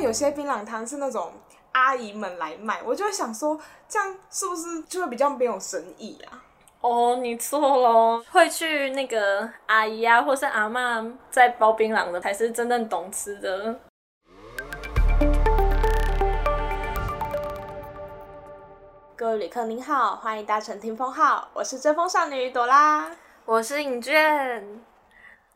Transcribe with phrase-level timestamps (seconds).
[0.00, 1.30] 为有些槟榔摊是那种
[1.72, 6.42] 阿姨们来卖，我就会想说，这样是不是就会比较没有生意啊？
[6.80, 13.78] 哦，你错了，会去那个阿姨啊，或是阿妈在包槟榔的，才是真正懂吃的。
[19.14, 23.10] 各位旅客您好，欢迎搭乘听风号，我是追风少女朵拉，
[23.44, 24.80] 我是尹娟。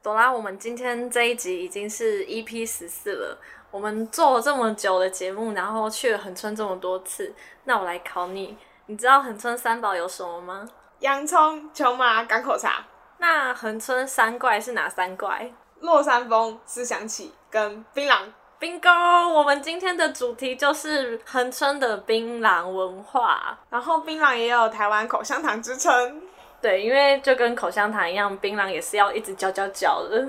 [0.04, 3.38] 朵拉，我们今天这一集已经是 EP 十四了。
[3.70, 8.54] 我们做了这么久的节目，然后去了恒春这么多次，那我来考你，
[8.84, 10.68] 你知道恒春三宝有什么吗？
[10.98, 12.84] 洋葱、球麻、港口茶。
[13.16, 15.50] 那恒春三怪是哪三怪？
[15.80, 18.27] 落山风、思想起跟槟榔。
[18.60, 19.28] Bingo！
[19.30, 26.23] 我们今天的主题就是恒春的槟榔文化，然后槟榔也有台湾口香糖之称。
[26.64, 30.27] 对，因为就跟口香糖一样，槟榔也是要一直嚼嚼嚼的。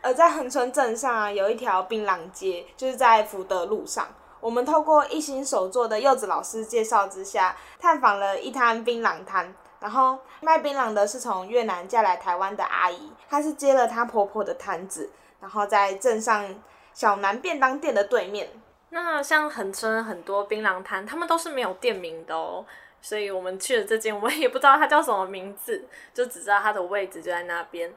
[0.00, 4.06] 而在恒春镇上啊，有一条槟榔街，就是在福德路上。
[4.38, 9.52] 我们透过一心手作的柚子老师介绍之下，探访了一摊槟榔摊。
[9.80, 18.48] 然后卖槟榔的是从越南嫁来台湾的阿姨，她是接了她婆婆的摊子，然后在镇上小南便当店的对面。
[18.90, 22.64] 那像恒春很多槟榔摊，他们都是没有店名的哦。
[23.04, 27.92] 所以我们去了这间，我也不知道它叫什么名字，就只知道它的位置就在那边。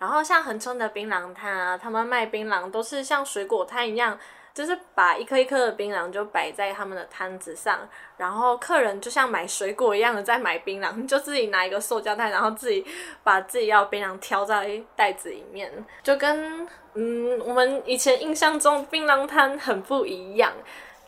[0.00, 4.18] 然后像恒春的槟榔摊啊，他们卖槟榔都是像水果摊一样，
[4.52, 12.84] 就是把一颗一颗的槟榔就摆在他们的摊子上，然后客人就像买水果一样的在买槟榔，就自己拿一个塑胶袋，然后自己
[13.22, 20.52] 把自己要槟榔挑在袋子里面，就跟嗯我们以前印象中槟榔摊很不一样。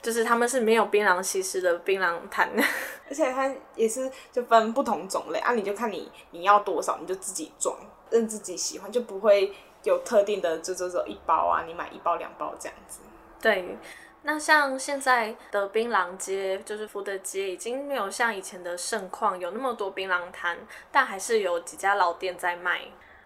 [0.02, 2.50] 就是他们是没有槟榔西施的槟榔摊，
[3.08, 7.76] 而且它也是就分不同种类啊，你就看你你要多少，你就自己装，
[8.10, 13.00] 任自己喜欢，就不会有特定的，就就只有一包啊，你买一包两包这样子。
[13.40, 13.77] 对，
[14.22, 20.58] 那像现在的槟榔街，就是福德街，已经没有像以前的盛况，有那么多槟榔摊，
[20.92, 22.83] 但还是有几家老店在卖。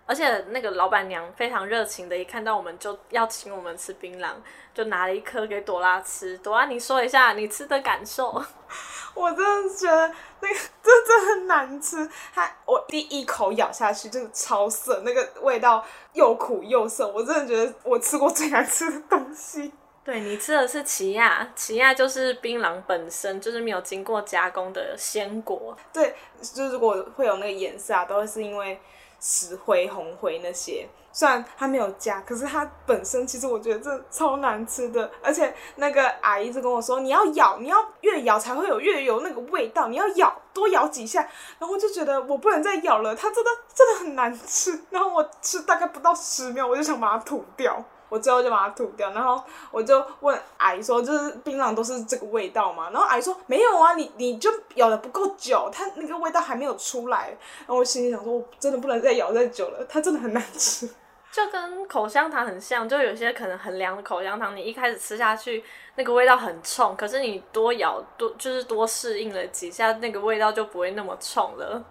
[0.07, 4.33] 而且那个老板娘非常热情的，一看到我们就要请我们吃槟榔，
[4.75, 6.37] 就拿了一颗给朵拉吃。
[6.39, 8.31] 朵拉，你说一下你吃的感受。
[9.15, 15.83] 我真的觉得那个真的很难吃，它我第一口咬下去就是超涩，那个味道
[16.13, 19.73] 又苦又涩，我真的觉得我吃过最难吃的东西。
[20.05, 25.75] 对，你吃的是奇亚，奇亚就是槟榔本身就是没有经过加工的鲜果。
[25.93, 28.79] 对，就是如果会有那个颜色啊，都会是因为。
[29.27, 35.11] 石灰、红灰那些，虽然它没有加，可是它本身其实我觉得这超难吃的。
[35.23, 41.23] 而且那个阿姨一直跟我说，你要咬，你要越咬才会有越有那个味道，你要咬多咬几下。
[41.59, 44.79] 然后我就觉得我不能再咬了，它真的真的很难吃。
[44.91, 47.83] 然后我吃大概不到十秒，我就想把它吐掉。
[48.15, 49.43] 我最后就把它吐掉，然后
[49.73, 57.37] 我就问阿姨说：“就是槟榔都是这个味道吗？”然后阿姨说：“没有啊，你你就咬的不够久，它那个味道还没有出来。”
[57.67, 60.89] 然后我心里想说：“我真的不能再咬再久了，它真的很难吃。
[61.35, 65.65] ”就跟口香糖很像，就有些可能很凉的口香糖，你一开始吃下去
[65.97, 71.83] 那个味道很冲，可是你多咬多就是多适应了几下，那个味道就不会那么冲了。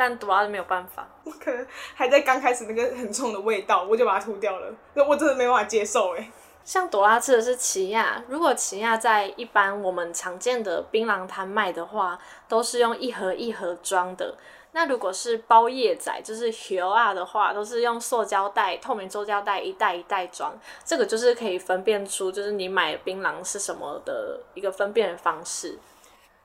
[0.00, 4.74] 但朵拉没有办法，我可能还在刚开始那个很冲的味道，我就把它吐掉了。
[4.94, 6.30] 那我真的没办法接受哎。
[6.64, 12.18] 像朵拉吃的是奇亚，如果奇亚在一般我们常见的槟榔摊卖的话，
[12.48, 14.34] 都是用一盒一盒装的。
[14.72, 20.58] 那如果是包叶仔，就是球啊的话，都是用塑胶袋、透明塑胶袋一袋一袋装。
[20.82, 25.78] 这个就是可以分辨出，就是你买槟榔是什么的一个分辨的方式。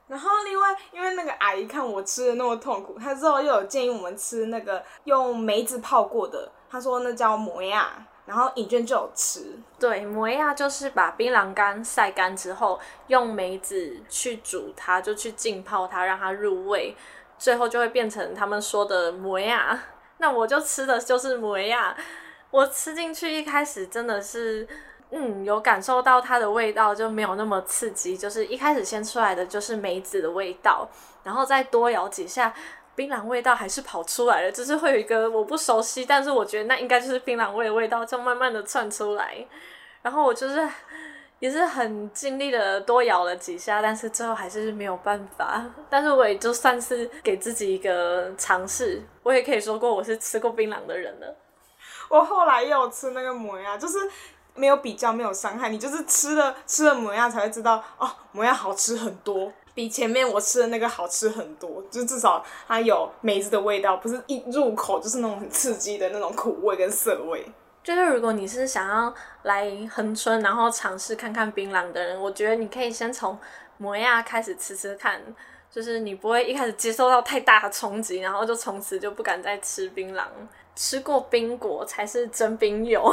[0.08, 9.58] 然后另外，因为那个阿姨看我吃的那么痛苦，她之后又有建议我们吃那个用梅子泡过的，她说那叫摩亚，然后尹娟就有吃。
[9.80, 12.78] 对，摩亚就是把槟榔干晒干之后，
[13.08, 16.96] 用梅子去煮它，就去浸泡它，让它入味，
[17.36, 19.76] 最后就会变成他们说的摩亚。
[20.18, 21.96] 那我就吃的就是摩亚，
[22.52, 24.68] 我吃进去一开始真的是。
[25.10, 30.86] 嗯，有感受到它的味道就没有那么刺激，就是一开始先出来的就是梅子的味道，
[31.22, 32.52] 然后再多咬几下，
[32.96, 39.46] 槟榔味道还是跑出来了，就是会有一个我不熟悉，但是我觉得那应该就是槟榔味的味道，就慢慢的窜出来，
[40.02, 40.68] 然后我就是
[41.38, 51.36] 也是很尽力的多咬了几下，但是最后还是没有办法，但是我也就算是给自己一个尝试，我也可以说过我是吃过槟榔的人了。
[52.08, 53.98] 我后来也有吃那个摩呀，就是。
[54.56, 67.46] 没有比较，没有伤害，你就是吃了吃了摩亚才会知道哦，摩亚好吃很多，比前面我吃的那个好吃很多，就至少它有梅子的味道，不是一入口就是那种很刺激的那种苦味跟涩味。
[67.84, 73.38] 就是如果你是想要来恒春，然后尝试看看槟榔的人，我觉得你可以先从
[73.76, 75.22] 摩亚开始吃吃看，
[75.70, 80.24] 就是你不会一开始接受到太大的冲击，然后就从此就不敢再吃槟榔。
[80.76, 83.12] 吃过冰果才是真冰友。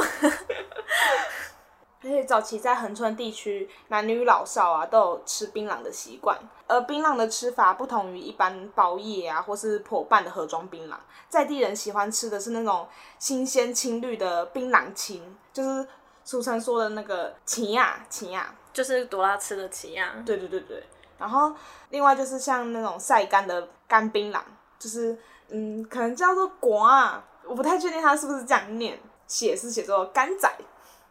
[2.02, 6.38] 而且早期在恒春地区，男女老少啊都有吃槟榔的习惯。
[6.66, 10.94] 而槟榔的吃法不同于一般包叶啊或是破半的盒装槟榔，
[11.30, 12.86] 在地人喜欢吃的是那种
[13.18, 15.88] 新鲜青绿的槟榔青，就是
[16.24, 20.12] 俗称说的那个青呀青呀，就是朵拉吃的青呀。
[20.26, 20.84] 对对对对。
[21.16, 21.54] 然后
[21.88, 24.42] 另外就是像那种晒干的干槟榔，
[24.78, 25.18] 就是
[25.48, 30.50] 嗯可能叫做果啊，我不太确定他是不是这样念，写是写作干仔。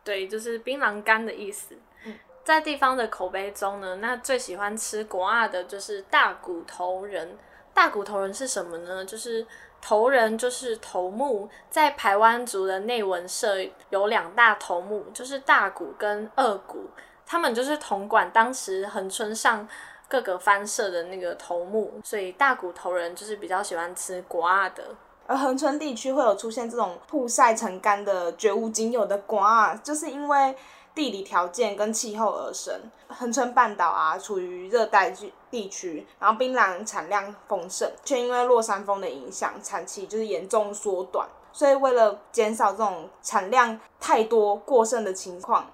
[0.03, 1.75] 对，就是槟榔干的意思。
[2.05, 2.13] 嗯，
[2.43, 7.37] 在地方的口碑中呢，那最喜欢吃国二的就是大骨头人。
[7.73, 9.03] 大骨头人是什么呢？
[9.05, 9.47] 就是
[9.81, 11.49] 头人，就是头目。
[11.69, 13.55] 在排湾族的内文社
[13.89, 16.89] 有两大头目，就是大骨跟二骨，
[17.25, 19.67] 他们就是统管当时恒春上
[20.07, 24.83] 各个番社的那个头目，所以大骨头人就是比较喜欢吃国二的。
[25.25, 30.55] 而恒春地区会有出现这种曝晒成干的绝无仅有的瓜、啊，就是因为
[30.93, 32.73] 地理条件跟气候而生。
[33.07, 35.13] 恒春半岛啊，处于热带
[35.49, 41.27] 地区，然后槟榔产量丰盛，却因为落山风的影响，产期就是严重缩短。
[41.51, 45.67] 所以为了减少这种产量太多过剩的情况。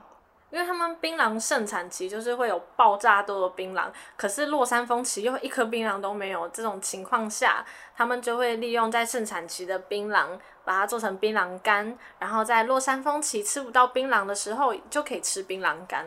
[0.51, 3.85] 因为他们槟榔盛产期就是会有爆炸多的槟榔，
[4.17, 7.63] 可是落山风期又一颗槟榔都没有，这种情况下，
[7.95, 10.27] 他们就会利用在盛产期的槟榔，
[10.65, 16.05] 把它做成槟榔干，然后在落山风期吃不到槟榔的时候，就可以吃槟榔干。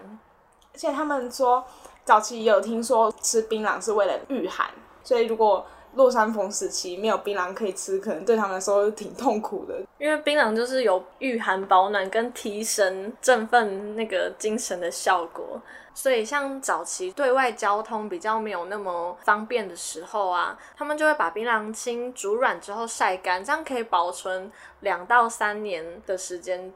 [0.75, 1.65] 而且他们说，
[2.05, 4.69] 早期也有听说吃槟榔是为了御寒，
[5.05, 9.75] 所以如果落山风时期没有槟榔可以吃，可能对他们来说挺痛苦的。
[9.99, 15.61] 因为槟榔就是有御寒保暖跟提神振奋那个精神的效果，
[15.94, 24.50] 所以像早期对外交通比较没有那么方便的时候啊，他们就会把槟榔青煮软之后晒干，这样可以保存
[24.81, 26.73] 两到三年的时间。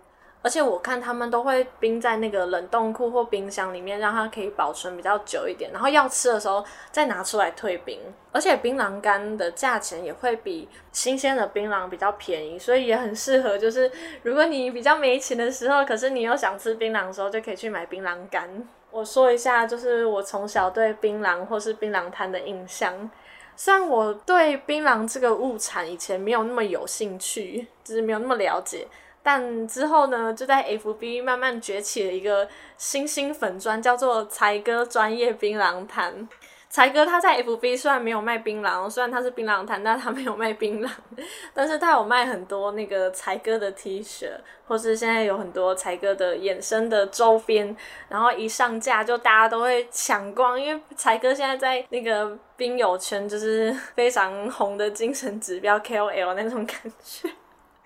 [0.46, 5.72] 而且我看他们都会冰在那个冷冻库或冰箱里面，让它可以保存比较久一点。
[5.72, 7.98] 然后要吃的时候再拿出来退冰。
[8.30, 13.58] 而且槟榔干的价钱也会比新鲜的槟榔比较便宜，所以也很适合。
[13.58, 13.90] 就是
[14.22, 18.48] 如果你比较没钱的时候，可是你又想吃槟榔的时候，就可以去买槟榔干。
[18.92, 23.10] 我说一下，就是我从小对槟榔或是槟榔摊的印象。
[23.56, 28.86] 虽然我对槟榔这个物产以前没有那么有兴趣，就是没有那么了解。
[29.26, 36.28] 但之后呢，就在 FB 慢慢崛起了一个新兴粉专，叫做才哥专业槟榔摊。
[36.68, 40.88] 才哥他在 FB 虽然没有卖槟榔，虽然他是槟榔摊，但他没有卖槟榔，
[41.52, 44.30] 但是他有卖很多那个才哥的 T 恤，
[44.68, 47.76] 或是现在有很多才哥的衍生的周边，
[48.08, 57.28] 然后一上架就大家都会抢光，因为才哥现在在那个槟友圈就是非常红的精神指标 KOL 那种感觉。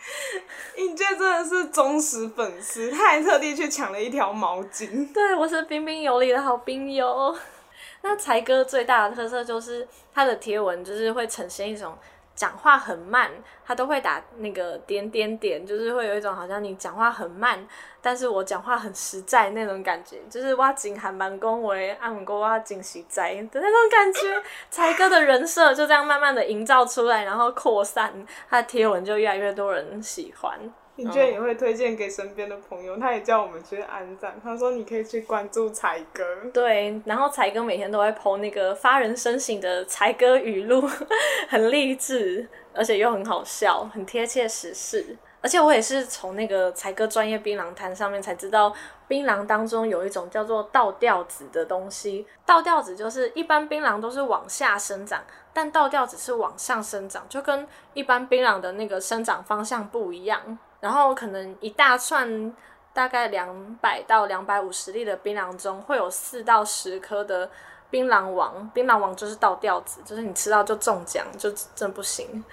[0.76, 5.12] 应届真的是忠实粉丝，他还特地去抢了一条毛巾。
[5.12, 7.36] 对，我是彬彬有礼的好兵友。
[8.02, 11.96] 那才哥最大的特色就是他的贴文，就是会呈现一种。
[12.40, 13.30] 讲话很慢，
[13.66, 17.68] 他都会打那个点点点，就是会有一种好像你讲话很慢，
[18.00, 24.42] 但是我讲话很实在那种感觉，就是挖井还蛮恭维，按过挖井实在的那种感觉。
[24.70, 28.10] 才哥的人设就这样慢慢的营造出来，然后扩散，
[28.48, 30.58] 他的贴文就越来越多人喜欢。
[31.02, 34.38] 你居然也会推荐给身边的朋友，他也叫我们去安赞。
[34.44, 36.22] 他说你可以去关注才哥。
[36.52, 40.82] 对，然后才哥每天都会 po 那个发人深省的才哥语录，
[41.48, 45.16] 很励志，而且又很好笑，很贴切时事。
[45.42, 48.70] 而且我也是从那个才哥专业槟榔摊上面才知道，
[49.08, 52.26] 槟榔当中有一种叫做倒吊子的东西。
[52.44, 60.58] 倒吊子就是一般槟榔都是往下生长，但倒吊子是往上生长，就跟一般槟榔的那个生长方向不一样。
[60.80, 62.52] 然后可能一大串
[62.92, 67.48] 大概两百到两百五十粒的槟榔中，会有四到十颗的
[67.90, 68.68] 槟榔王。
[68.74, 72.44] 槟榔王就是倒吊子，就是你吃到就中奖，就真不行。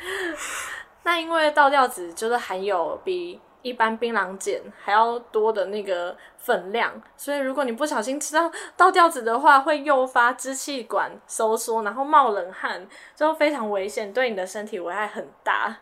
[1.04, 15.78] 那因为倒吊子就是含有比一般槟榔碱还要多的那个粉量，所以如果你不小心吃到倒吊子的话，会诱发支气管收缩，然后冒冷汗，就非常危险，对你的身体危害很大。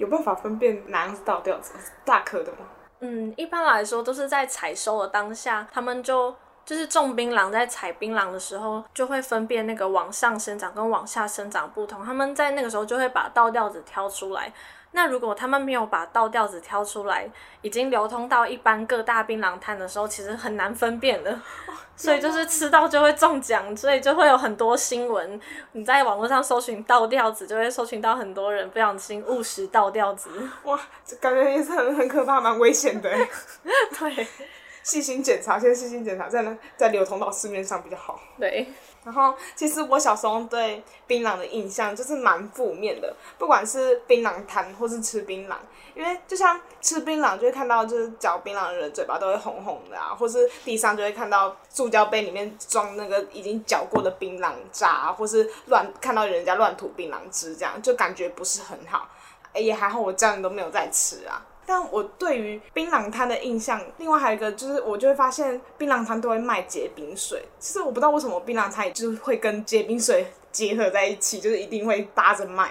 [0.00, 1.74] 有办法分辨哪样是倒吊子，
[2.06, 2.60] 大颗的吗？
[3.00, 14.50] 嗯，一般来说都是在采收的当下，他们就就是种槟榔，在采槟榔的时候就会分辨那个往上生长跟往下生长不同，他们在那个时候就会把倒吊子挑出来，
[14.92, 17.28] 那如果他们没有把倒吊子挑出来，
[17.62, 21.38] 已经流通到一般各大槟榔摊的时候，其实很难分辨的。
[21.94, 25.38] 所以就是吃到就会中奖，所以就会有很多新闻。
[25.72, 30.30] 你在网络上搜寻倒吊子，就会搜寻到很多人不小心误食倒吊子。
[30.64, 33.10] 哇，这感觉也是很很可怕，蛮危险的。
[33.98, 34.26] 对，
[34.82, 38.18] 细心检查，先细心检查，再呢再流通到市面上比较好。
[38.38, 38.66] 对。
[39.02, 45.54] 然后，其实我小时候对槟榔的印象就是蛮负面的，不管是槟榔摊或是吃槟榔，
[45.94, 59.08] 因为就像吃槟榔就会看到就是嚼槟榔的人嘴巴都会红红的啊，或是地上就会看到塑胶杯里面装那个已经嚼过的槟榔渣啊，或是乱看到人家乱吐槟榔汁，这样就感觉不是很好。
[59.54, 61.42] 也还好，我家人都没有在吃啊。
[61.70, 67.40] 但我对于槟榔摊的印象，另外还有一个就是，我就会发现槟榔摊都会卖结冰水。
[67.60, 72.68] 其实我不知道为什么槟榔摊就是会跟结冰水结合在一起，就是一定会搭着卖。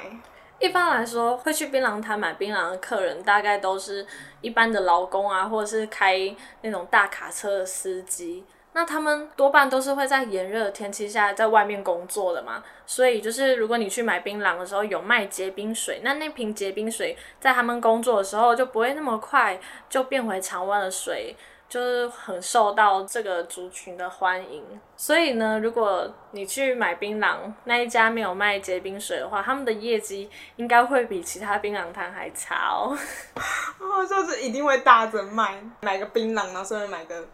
[0.59, 4.05] 一般来说，会去槟榔摊买槟榔的客人，大概都是
[4.41, 8.43] 一般的劳工啊，或者是开那种大卡车的司机。
[8.73, 19.59] 那他们多半都是会在炎热的天气下在外面工作的嘛，所以就是如果你去买槟榔的时候有卖结冰水，那那瓶结冰水在他们工作的时候就不会那么快
[19.89, 21.35] 就变回常温的水，
[21.67, 24.63] 就是很受到这个族群的欢迎。
[24.95, 32.95] 所以呢，如果你去买槟榔，那一家没有卖结冰水的话，他们的业绩应该会比其他槟榔摊还差哦。
[33.81, 37.27] 哦，就是一定会搭着卖，买个槟榔，然后顺便买个。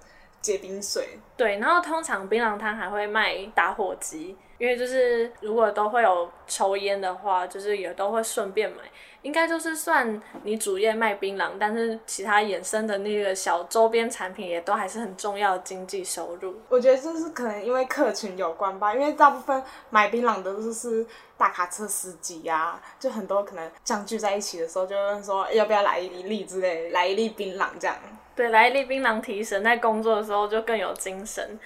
[0.46, 8.78] 结冰水，对，然后通常槟榔摊还会卖打火机，因为就是如果都会有抽烟的话，就是也都会顺便买。
[9.24, 16.54] 应该就是算你主业卖槟榔，但是其他衍生的那个小周边产品也都还是很重要的经济收入。
[16.70, 21.04] 我觉得这是可能因为客群有关吧，因为大部分买槟榔的都是
[21.36, 27.98] 大卡车司机呀、啊，就很多可能相聚在一起的时候，就会说要不要来一粒之类，来一粒槟榔这样。
[28.36, 31.58] 对，来一粒槟榔提神，在工作的时候就更有精神。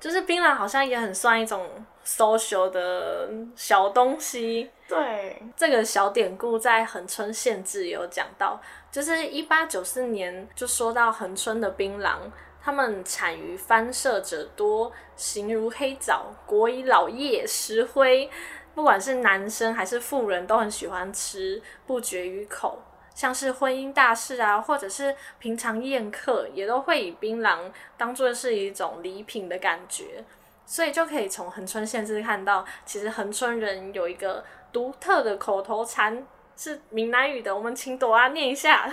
[0.00, 1.66] 就是槟榔好像也很算一种
[2.04, 4.70] social 的小东西。
[4.86, 12.16] 对，这个小典故在恒春县志有讲到，就是一八九四年就说到恒春的槟榔，
[12.62, 18.28] 他们产于翻社者多，形如黑枣，果以老叶石灰，
[18.74, 22.78] 不管是男生还是妇人都很喜欢吃，不绝于口。
[23.14, 30.24] 像是婚姻大事啊，或者是平常宴客，也都会以槟榔当做是一种礼品的感觉，
[30.66, 37.54] 所以就可以从恒春县志看到，其实恒春人有一个独特的口头禅，是闽南语的。
[37.54, 38.90] 我们请朵阿念一下，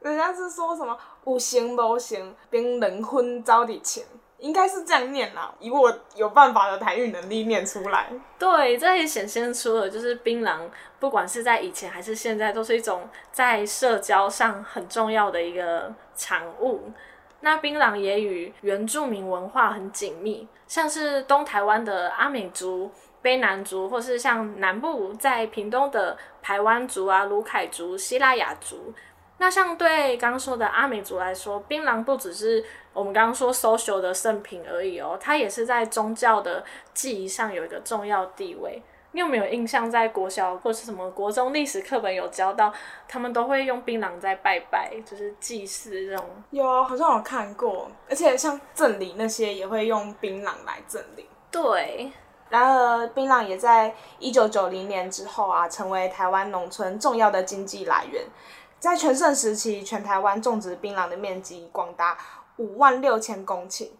[0.00, 4.04] 人家是说什么“有形无形，槟榔婚早的钱”。
[4.40, 8.10] 应该是这样念啦，以我有办法的台语能力念出来。
[8.38, 10.58] 对，这也显现出了就是槟榔，
[10.98, 16.90] 不管是在以前还是现在，都是一种在社交上很重要的一个产物。
[17.40, 22.90] 那槟榔也与原住民文化很紧密，像是东台湾的阿美族、
[23.22, 28.92] 卑南族，或是像南部在屏东的排湾族啊、鲁凯族、西拉雅族。
[29.40, 38.82] 那像对刚刚说的阿美族来说，槟榔不只是我们刚刚说 social 的圣品而已哦，它也是在宗教的记忆上有一个重要地位。
[39.12, 42.70] 你有没有印象，在国小或是什么国中历史课本有教到，
[43.08, 46.24] 他们都会用槟榔在拜拜，就是祭祀这种？
[46.50, 51.26] 有，好像有看过，而且像赠礼那些也会用槟榔来赠礼。
[51.50, 52.12] 对，
[52.50, 58.22] 然而槟榔也在一九九零年之后啊，成为台湾农村重要的经济来源。
[58.80, 62.16] 在全盛时期，全台湾种植槟榔的面积广达
[62.56, 63.90] 五万六千公顷，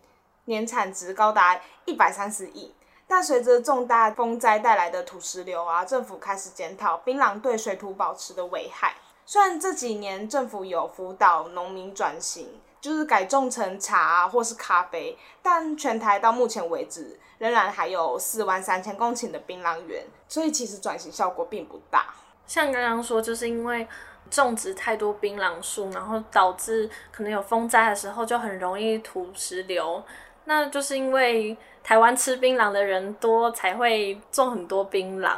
[0.47, 2.75] 年产值高达一百三十亿。
[3.07, 8.95] 但随着重大风灾带来的土石流啊，政府开始检讨槟榔对水土保持的危害。
[9.27, 12.49] 虽然这几年政府有辅导农民转型，
[12.81, 22.07] 就是改种成茶啊或是咖啡，但全台到目前为止仍然还有四万三千公顷的槟榔园，所以其实转型效果并不大。
[22.47, 23.87] 像刚刚说，就是因为。
[24.31, 30.03] 种植太多槟榔树，然后导致可能有风灾的时候就很容易土石流。
[30.45, 35.37] 那就是因为台湾吃槟榔的人多，才会种很多槟榔。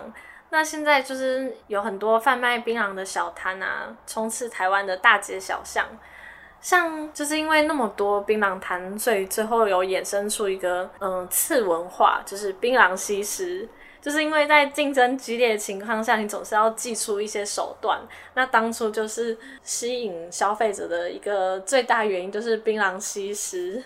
[0.51, 5.87] 那现在就是有很多贩卖槟榔的小摊啊，充斥台湾的大街小巷。
[6.61, 13.69] 像就是因为那么多槟榔摊，所以最后有衍生出一个嗯次文化，就是槟榔西施。
[14.02, 18.00] 就是因为在竞争激烈的情况下，你总是要祭出一些手段。
[18.35, 23.82] 那当初就是吸引消费者的一个最大原因，就是槟榔西施。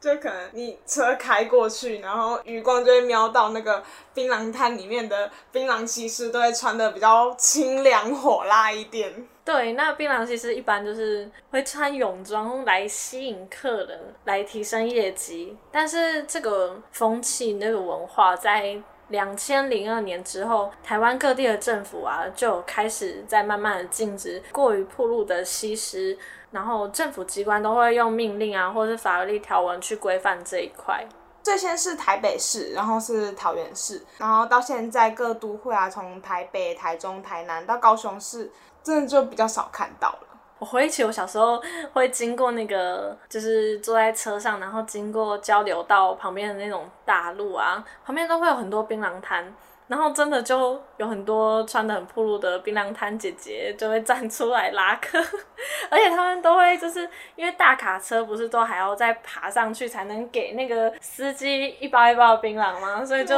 [0.00, 3.80] 就可能你车开过去，然后余光就会瞄到那个
[4.12, 9.28] 槟榔摊里面的槟榔西施都会穿的比较清凉火辣一点。
[9.44, 15.56] 对，那槟榔西施一般就是会穿泳装来吸引客人，来提升业绩。
[15.70, 18.76] 但是这个风气、那个文化，在
[19.12, 26.18] 两千零二年之后，台湾各地的政府啊，就开始在慢慢的禁止过于铺路的西施。
[26.50, 31.02] 然后政府机关都会用命令啊，或是法律条文去规范这一块。
[31.42, 38.50] 最先是台北市，然后是桃园市，然后到现在各都会啊，从台北、台中、台南到高雄市，
[38.82, 40.31] 真的就比较少看到了。
[40.62, 41.60] 我回忆起我小时候
[41.92, 49.52] 会经过那个，就是坐在车上，然后经过交流道旁边的那种大路啊，旁边都会有很多槟榔摊。
[49.88, 55.18] 然后真的就有很多穿的很暴露的槟榔摊姐姐就会站出来拉客，
[55.90, 57.00] 而且他们都会就是
[57.34, 63.04] 因为大卡车不是都还要再爬上去才能给那个司机一包一包的槟榔吗？
[63.04, 63.36] 所以就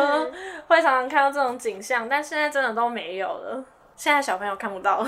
[0.69, 3.65] 会常常看到这种景象，但现在真的都没有了，
[3.97, 5.05] 现在小朋友看不到。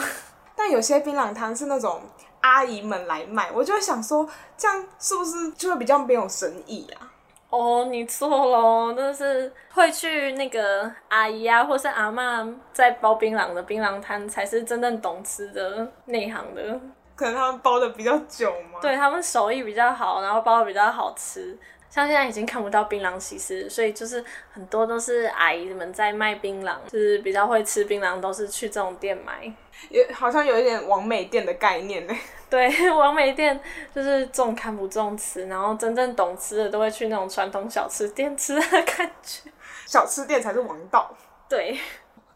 [0.56, 2.00] 但有些槟榔摊是那种
[2.40, 7.12] 阿姨们来卖，我就会想说，这样是不是就会比较没有生意啊？
[7.50, 16.80] 哦，你错了，就是会去那个阿姨啊，或是阿妈在包槟榔的槟榔摊，才是真正懂吃的内行的。
[17.14, 18.80] 可能他们包的比较久嘛。
[18.82, 21.56] 对，他们手艺比较好，然后包的比较好吃。
[21.88, 29.50] 像现在已经看不到槟榔西施，所以就是很多都是阿姨们在卖槟榔，就是比较会吃槟榔，都是去这种店买。
[29.88, 32.14] 也好像有一点王美店的概念呢。
[32.48, 33.58] 对，王美店
[33.94, 39.50] 就是重看不重吃，然后真正懂吃的都会去那种传统小吃店吃的感觉。
[39.86, 41.12] 小吃店才是王道。
[41.48, 41.78] 对。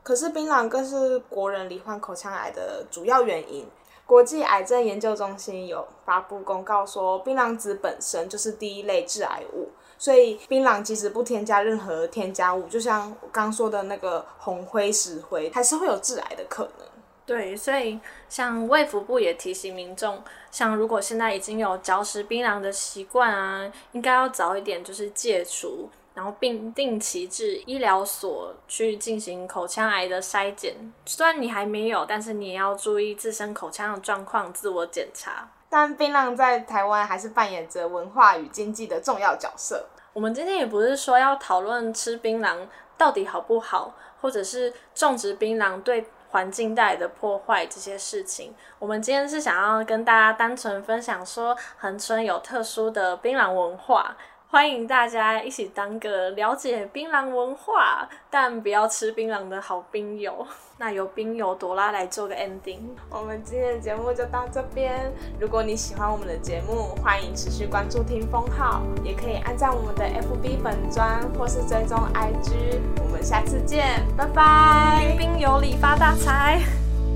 [0.02, 3.68] 可是槟榔更是国人罹患口腔癌的主要原因。
[4.10, 16.88] 国际癌症研究中心有发布公告说，槟榔籽本身就是第一类致癌物，所以槟榔即使不添加任何添加物，就像我刚说的那个红灰、石灰，还是会有致癌的可能。
[17.24, 25.88] 对，所以像卫福部也提醒民众，像如果现在已经有嚼食槟榔的习惯啊，应该要早一点就是戒除。
[26.14, 30.74] 然后并定期至医疗所去进行口腔癌的筛检，
[31.06, 35.48] 虽然你还没有，但是你也要注意自身口腔的状况，自我检查。
[35.68, 39.86] 但槟榔在台湾还是扮演着文化与经济的重要角色。
[40.12, 42.66] 我们今天也不是说要讨论吃槟榔
[42.98, 48.52] 到底好不好，或者是种植槟榔对环境带来的破坏这些事情。
[48.80, 54.16] 我们今天是想要跟大家单纯分享说，恒春有特殊的槟榔文化。
[54.52, 60.44] 欢迎大家一起当个了解槟榔文化，但不要吃槟榔的好冰友。
[60.76, 62.80] 那由冰友朵拉来做个 ending。
[63.10, 65.12] 我们今天的节目就到这边。
[65.38, 72.80] 如果你喜欢我们的节目，欢迎持续关注听风号，也可以按赞我们的 FB 粉专或是追踪 IG。
[73.04, 75.14] 我们下次见，拜拜！
[75.16, 76.60] 彬彬有礼发大财。